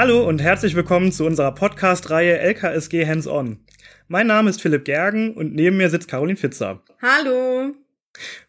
[0.00, 3.58] Hallo und herzlich willkommen zu unserer Podcast-Reihe LKSG Hands-On.
[4.06, 6.84] Mein Name ist Philipp Gergen und neben mir sitzt Caroline Fitzer.
[7.02, 7.74] Hallo.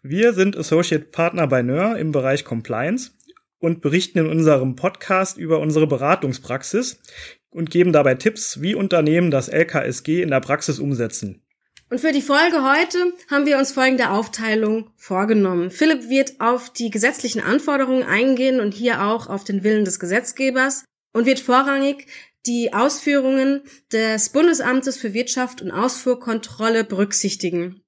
[0.03, 3.13] Wir sind Associate Partner bei NÖR im Bereich Compliance
[3.57, 7.01] und berichten in unserem Podcast über unsere Beratungspraxis
[7.49, 11.41] und geben dabei Tipps, wie Unternehmen das LKSG in der Praxis umsetzen.
[11.89, 12.99] Und für die Folge heute
[13.31, 15.71] haben wir uns folgende Aufteilung vorgenommen.
[15.71, 20.83] Philipp wird auf die gesetzlichen Anforderungen eingehen und hier auch auf den Willen des Gesetzgebers
[21.13, 22.07] und wird vorrangig
[22.45, 27.83] die Ausführungen des Bundesamtes für Wirtschaft und Ausfuhrkontrolle berücksichtigen.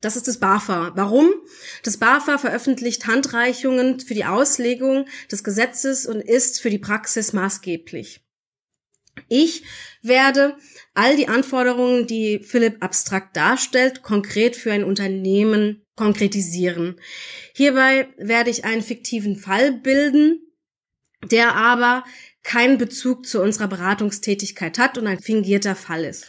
[0.00, 0.92] Das ist das BAFA.
[0.96, 1.30] Warum?
[1.84, 8.20] Das BAFA veröffentlicht Handreichungen für die Auslegung des Gesetzes und ist für die Praxis maßgeblich.
[9.28, 9.62] Ich
[10.02, 10.56] werde
[10.94, 17.00] all die Anforderungen, die Philipp abstrakt darstellt, konkret für ein Unternehmen konkretisieren.
[17.54, 20.40] Hierbei werde ich einen fiktiven Fall bilden,
[21.30, 22.04] der aber
[22.42, 26.26] keinen Bezug zu unserer Beratungstätigkeit hat und ein fingierter Fall ist.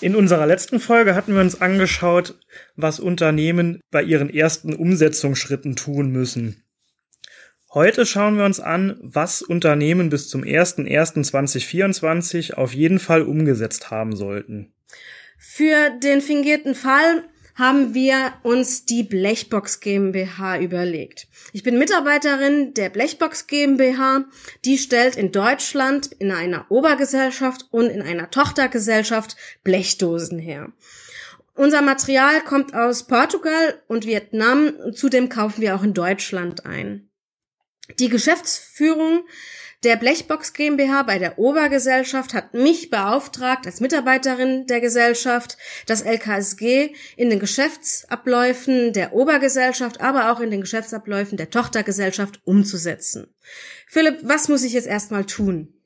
[0.00, 2.38] In unserer letzten Folge hatten wir uns angeschaut,
[2.76, 6.62] was Unternehmen bei ihren ersten Umsetzungsschritten tun müssen.
[7.74, 14.16] Heute schauen wir uns an, was Unternehmen bis zum 01.01.2024 auf jeden Fall umgesetzt haben
[14.16, 14.72] sollten.
[15.36, 17.24] Für den fingierten Fall
[17.58, 21.26] haben wir uns die Blechbox GmbH überlegt.
[21.52, 24.26] Ich bin Mitarbeiterin der Blechbox GmbH.
[24.64, 30.72] Die stellt in Deutschland in einer Obergesellschaft und in einer Tochtergesellschaft Blechdosen her.
[31.54, 34.72] Unser Material kommt aus Portugal und Vietnam.
[34.94, 37.10] Zudem kaufen wir auch in Deutschland ein.
[37.98, 39.24] Die Geschäftsführung
[39.84, 46.94] der Blechbox GmbH bei der Obergesellschaft hat mich beauftragt, als Mitarbeiterin der Gesellschaft, das LKSG
[47.16, 53.32] in den Geschäftsabläufen der Obergesellschaft, aber auch in den Geschäftsabläufen der Tochtergesellschaft umzusetzen.
[53.86, 55.77] Philipp, was muss ich jetzt erstmal tun?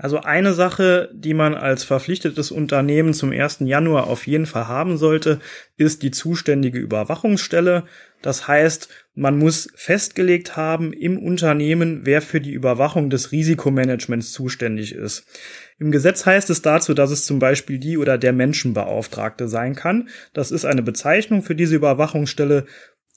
[0.00, 3.58] Also eine Sache, die man als verpflichtetes Unternehmen zum 1.
[3.60, 5.40] Januar auf jeden Fall haben sollte,
[5.76, 7.84] ist die zuständige Überwachungsstelle.
[8.22, 14.94] Das heißt, man muss festgelegt haben im Unternehmen, wer für die Überwachung des Risikomanagements zuständig
[14.94, 15.26] ist.
[15.78, 20.08] Im Gesetz heißt es dazu, dass es zum Beispiel die oder der Menschenbeauftragte sein kann.
[20.32, 22.64] Das ist eine Bezeichnung für diese Überwachungsstelle.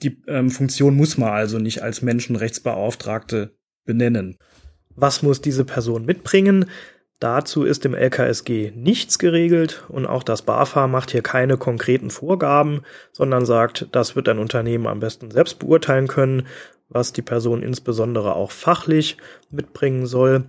[0.01, 3.55] Die ähm, Funktion muss man also nicht als Menschenrechtsbeauftragte
[3.85, 4.38] benennen.
[4.96, 6.66] Was muss diese Person mitbringen?
[7.20, 12.81] Dazu ist im LKSG nichts geregelt und auch das BAFA macht hier keine konkreten Vorgaben,
[13.14, 16.48] sondern sagt, das wird ein Unternehmen am besten selbst beurteilen können,
[16.90, 19.18] was die Person insbesondere auch fachlich
[19.52, 20.44] mitbringen soll.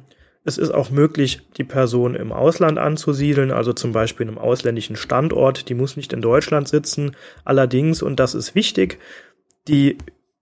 [0.45, 4.97] Es ist auch möglich, die Person im Ausland anzusiedeln, also zum Beispiel in einem ausländischen
[4.97, 5.69] Standort.
[5.69, 7.17] Die muss nicht in Deutschland sitzen.
[7.45, 8.99] Allerdings, und das ist wichtig,
[9.69, 9.97] die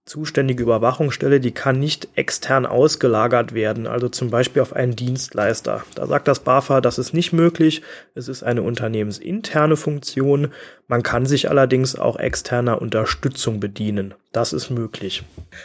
[0.05, 5.83] zuständige Überwachungsstelle, die kann nicht extern ausgelagert werden, also zum Beispiel auf einen Dienstleister.
[5.95, 7.81] Da sagt das BAFA, das ist nicht möglich.
[8.13, 10.49] Es ist eine unternehmensinterne Funktion.
[10.87, 14.13] Man kann sich allerdings auch externer Unterstützung bedienen.
[14.33, 15.23] Das ist möglich.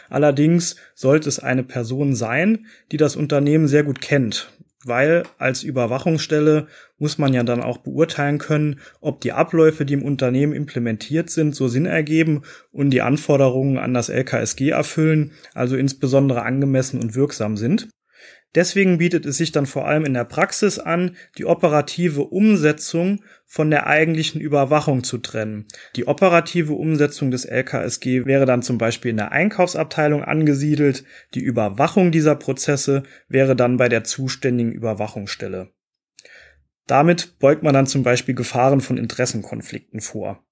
[0.09, 4.49] Allerdings sollte es eine Person sein, die das Unternehmen sehr gut kennt
[4.84, 6.68] weil als Überwachungsstelle
[6.98, 11.54] muss man ja dann auch beurteilen können, ob die Abläufe, die im Unternehmen implementiert sind,
[11.54, 17.56] so Sinn ergeben und die Anforderungen an das LKSG erfüllen, also insbesondere angemessen und wirksam
[17.56, 17.88] sind.
[18.54, 23.70] Deswegen bietet es sich dann vor allem in der Praxis an, die operative Umsetzung von
[23.70, 25.66] der eigentlichen Überwachung zu trennen.
[25.97, 31.04] Die operative Umsetzung des LKSG wäre dann zum Beispiel in der Einkaufsabteilung angesiedelt.
[31.34, 35.70] Die Überwachung dieser Prozesse wäre dann bei der zuständigen Überwachungsstelle.
[36.87, 40.42] Damit beugt man dann zum Beispiel Gefahren von Interessenkonflikten vor.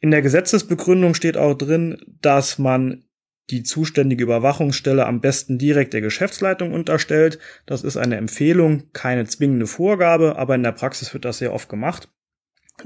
[0.00, 3.04] In der Gesetzesbegründung steht auch drin, dass man
[3.50, 7.38] die zuständige Überwachungsstelle am besten direkt der Geschäftsleitung unterstellt.
[7.66, 11.68] Das ist eine Empfehlung, keine zwingende Vorgabe, aber in der Praxis wird das sehr oft
[11.68, 12.08] gemacht.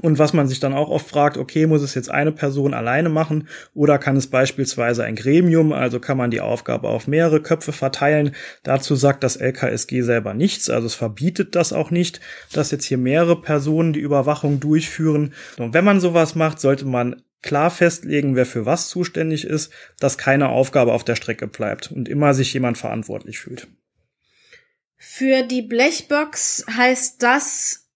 [0.01, 3.09] Und was man sich dann auch oft fragt, okay, muss es jetzt eine Person alleine
[3.09, 7.73] machen oder kann es beispielsweise ein Gremium, also kann man die Aufgabe auf mehrere Köpfe
[7.73, 8.35] verteilen.
[8.63, 12.21] Dazu sagt das LKSG selber nichts, also es verbietet das auch nicht,
[12.51, 15.33] dass jetzt hier mehrere Personen die Überwachung durchführen.
[15.59, 20.17] Und wenn man sowas macht, sollte man klar festlegen, wer für was zuständig ist, dass
[20.17, 23.67] keine Aufgabe auf der Strecke bleibt und immer sich jemand verantwortlich fühlt.
[24.97, 27.89] Für die Blechbox heißt das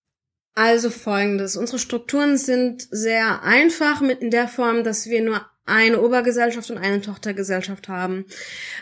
[0.54, 1.56] also folgendes.
[1.56, 6.78] Unsere Strukturen sind sehr einfach mit in der Form, dass wir nur eine Obergesellschaft und
[6.78, 8.26] eine Tochtergesellschaft haben.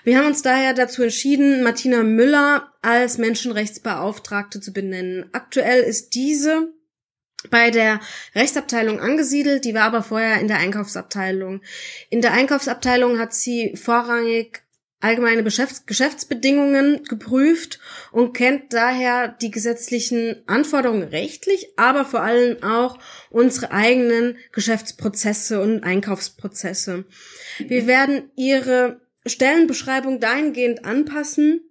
[0.04, 5.26] Wir haben uns daher dazu entschieden, Martina Müller als Menschenrechtsbeauftragte zu benennen.
[5.34, 6.70] Aktuell ist diese
[7.50, 8.00] bei der
[8.34, 11.62] Rechtsabteilung angesiedelt, die war aber vorher in der Einkaufsabteilung.
[12.10, 14.66] In der Einkaufsabteilung hat sie vorrangig
[15.06, 17.80] allgemeine Geschäfts Geschäftsbedingungen geprüft
[18.12, 22.98] und kennt daher die gesetzlichen Anforderungen rechtlich, aber vor allem auch
[23.30, 27.06] unsere eigenen Geschäftsprozesse und Einkaufsprozesse.
[27.60, 31.62] Wir werden ihre Stellenbeschreibung dahingehend anpassen,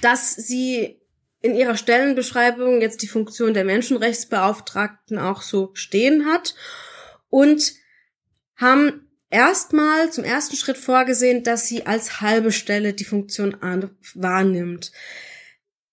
[0.00, 1.00] dass sie
[1.44, 6.54] in ihrer Stellenbeschreibung jetzt die Funktion der Menschenrechtsbeauftragten auch so stehen hat
[7.28, 7.74] und
[8.56, 13.58] haben erstmal zum ersten Schritt vorgesehen, dass sie als halbe Stelle die Funktion
[14.14, 14.90] wahrnimmt.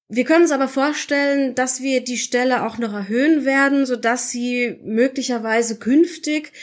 [0.07, 4.29] Wir können uns aber vorstellen, dass wir die Stelle auch noch erhöhen werden, so dass
[4.29, 6.53] sie möglicherweise künftig,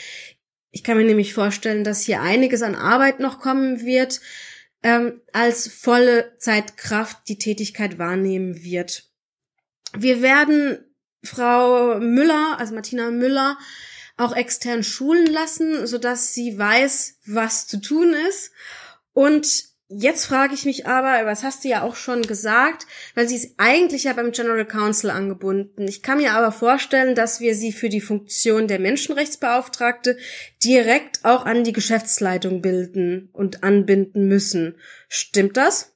[0.71, 4.19] ich kann mir nämlich vorstellen, dass hier einiges an Arbeit noch kommen wird,
[4.83, 9.09] ähm, als volle Zeitkraft die Tätigkeit wahrnehmen wird.
[9.97, 10.79] Wir werden
[11.23, 13.57] Frau Müller, also Martina Müller,
[14.17, 18.51] auch extern schulen lassen, so dass sie weiß, was zu tun ist.
[19.13, 23.35] Und jetzt frage ich mich aber, was hast du ja auch schon gesagt, weil sie
[23.35, 25.87] ist eigentlich ja beim General Counsel angebunden.
[25.87, 30.17] Ich kann mir aber vorstellen, dass wir sie für die Funktion der Menschenrechtsbeauftragte
[30.63, 34.75] direkt auch an die Geschäftsleitung bilden und anbinden müssen.
[35.07, 35.95] Stimmt das?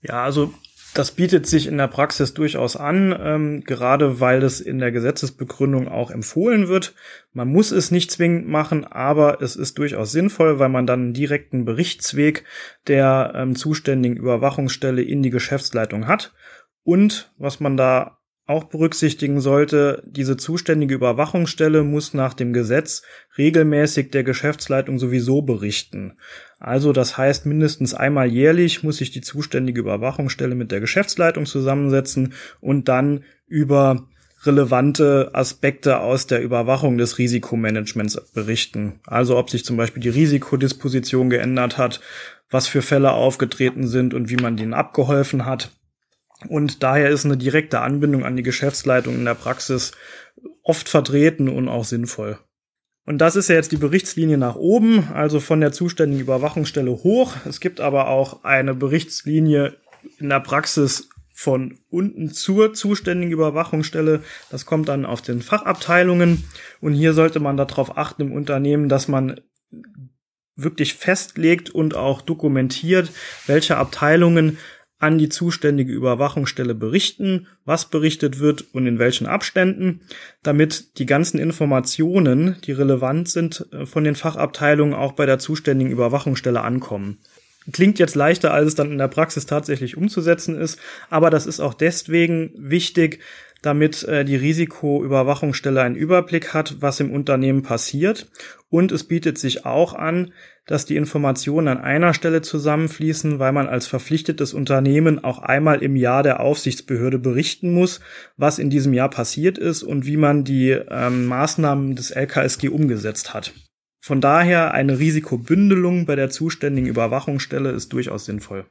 [0.00, 0.54] Ja, also
[0.98, 5.88] das bietet sich in der Praxis durchaus an, ähm, gerade weil es in der Gesetzesbegründung
[5.88, 6.94] auch empfohlen wird.
[7.32, 11.12] Man muss es nicht zwingend machen, aber es ist durchaus sinnvoll, weil man dann einen
[11.12, 12.44] direkten Berichtsweg
[12.86, 16.32] der ähm, zuständigen Überwachungsstelle in die Geschäftsleitung hat.
[16.82, 23.02] Und was man da auch berücksichtigen sollte, diese zuständige Überwachungsstelle muss nach dem Gesetz
[23.36, 26.16] regelmäßig der Geschäftsleitung sowieso berichten.
[26.60, 32.34] Also das heißt, mindestens einmal jährlich muss sich die zuständige Überwachungsstelle mit der Geschäftsleitung zusammensetzen
[32.60, 34.06] und dann über
[34.44, 39.00] relevante Aspekte aus der Überwachung des Risikomanagements berichten.
[39.06, 42.00] Also ob sich zum Beispiel die Risikodisposition geändert hat,
[42.48, 45.72] was für Fälle aufgetreten sind und wie man denen abgeholfen hat.
[46.48, 49.92] Und daher ist eine direkte Anbindung an die Geschäftsleitung in der Praxis
[50.62, 52.38] oft vertreten und auch sinnvoll.
[53.06, 57.34] Und das ist ja jetzt die Berichtslinie nach oben, also von der zuständigen Überwachungsstelle hoch.
[57.48, 59.76] Es gibt aber auch eine Berichtslinie
[60.18, 64.22] in der Praxis von unten zur zuständigen Überwachungsstelle.
[64.50, 66.44] Das kommt dann auf den Fachabteilungen.
[66.80, 69.40] Und hier sollte man darauf achten im Unternehmen, dass man
[70.56, 73.12] wirklich festlegt und auch dokumentiert,
[73.46, 74.58] welche Abteilungen
[74.98, 80.00] an die zuständige Überwachungsstelle berichten, was berichtet wird und in welchen Abständen,
[80.42, 85.92] damit die ganzen Informationen, die relevant sind, äh, von den Fachabteilungen auch bei der zuständigen
[85.92, 87.18] Überwachungsstelle ankommen.
[87.72, 90.78] Klingt jetzt leichter, als es dann in der Praxis tatsächlich umzusetzen ist,
[91.10, 93.20] aber das ist auch deswegen wichtig,
[93.62, 98.30] damit äh, die Risikoüberwachungsstelle einen Überblick hat, was im Unternehmen passiert.
[98.68, 100.32] Und es bietet sich auch an,
[100.66, 105.96] dass die Informationen an einer Stelle zusammenfließen, weil man als verpflichtetes Unternehmen auch einmal im
[105.96, 108.00] Jahr der Aufsichtsbehörde berichten muss,
[108.36, 113.32] was in diesem Jahr passiert ist und wie man die ähm, Maßnahmen des LKSG umgesetzt
[113.32, 113.52] hat.
[114.00, 118.66] Von daher eine Risikobündelung bei der zuständigen Überwachungsstelle ist durchaus sinnvoll.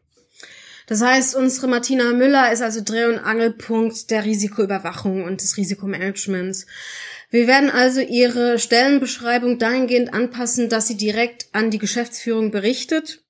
[0.87, 6.67] Das heißt, unsere Martina Müller ist also Dreh- und Angelpunkt der Risikoüberwachung und des Risikomanagements.
[7.31, 13.24] Wir werden also ihre Stellenbeschreibung dahingehend anpassen, dass sie direkt an die Geschäftsführung berichtet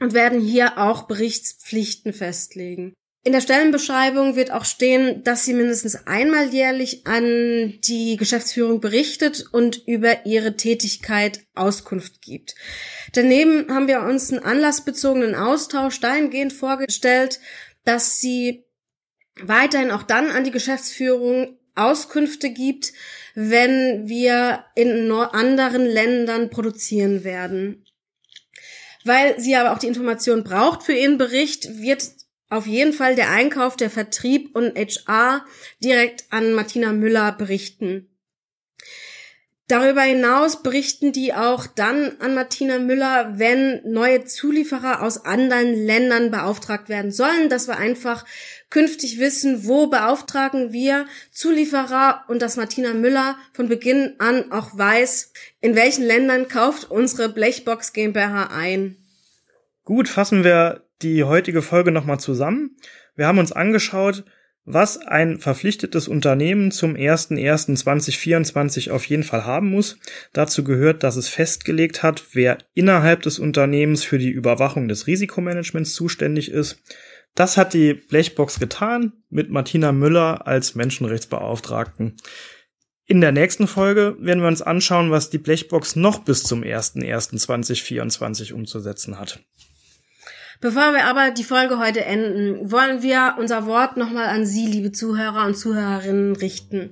[0.00, 2.94] und werden hier auch Berichtspflichten festlegen.
[3.28, 9.44] In der Stellenbeschreibung wird auch stehen, dass sie mindestens einmal jährlich an die Geschäftsführung berichtet
[9.52, 12.54] und über ihre Tätigkeit Auskunft gibt.
[13.12, 17.38] Daneben haben wir uns einen anlassbezogenen Austausch dahingehend vorgestellt,
[17.84, 18.64] dass sie
[19.38, 22.94] weiterhin auch dann an die Geschäftsführung Auskünfte gibt,
[23.34, 27.84] wenn wir in anderen Ländern produzieren werden.
[29.04, 32.17] Weil sie aber auch die Information braucht für ihren Bericht, wird
[32.50, 35.44] auf jeden Fall der Einkauf, der Vertrieb und HR
[35.82, 38.08] direkt an Martina Müller berichten.
[39.68, 46.30] Darüber hinaus berichten die auch dann an Martina Müller, wenn neue Zulieferer aus anderen Ländern
[46.30, 48.24] beauftragt werden sollen, dass wir einfach
[48.70, 55.34] künftig wissen, wo beauftragen wir Zulieferer und dass Martina Müller von Beginn an auch weiß,
[55.60, 58.96] in welchen Ländern kauft unsere Blechbox GmbH ein.
[59.84, 62.76] Gut, fassen wir die heutige Folge nochmal zusammen.
[63.14, 64.24] Wir haben uns angeschaut,
[64.70, 69.98] was ein verpflichtetes Unternehmen zum 01.01.2024 auf jeden Fall haben muss.
[70.34, 75.94] Dazu gehört, dass es festgelegt hat, wer innerhalb des Unternehmens für die Überwachung des Risikomanagements
[75.94, 76.82] zuständig ist.
[77.34, 82.16] Das hat die Blechbox getan mit Martina Müller als Menschenrechtsbeauftragten.
[83.06, 88.52] In der nächsten Folge werden wir uns anschauen, was die Blechbox noch bis zum 01.01.2024
[88.52, 89.40] umzusetzen hat.
[90.60, 94.90] Bevor wir aber die Folge heute enden, wollen wir unser Wort nochmal an Sie, liebe
[94.90, 96.90] Zuhörer und Zuhörerinnen, richten.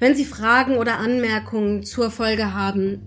[0.00, 3.00] Wenn Sie Fragen oder Anmerkungen zur Folge haben,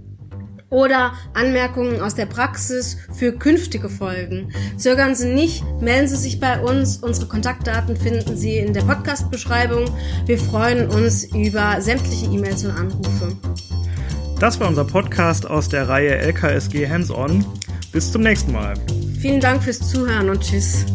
[0.71, 4.53] oder Anmerkungen aus der Praxis für künftige Folgen.
[4.77, 6.97] Zögern Sie nicht, melden Sie sich bei uns.
[6.97, 9.85] Unsere Kontaktdaten finden Sie in der Podcast-Beschreibung.
[10.25, 13.35] Wir freuen uns über sämtliche E-Mails und Anrufe.
[14.39, 17.43] Das war unser Podcast aus der Reihe LKSG Hands-On.
[17.91, 18.75] Bis zum nächsten Mal.
[19.19, 20.85] Vielen Dank fürs Zuhören und Tschüss.